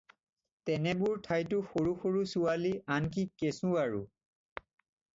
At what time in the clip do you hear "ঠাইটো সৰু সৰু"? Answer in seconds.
1.27-2.25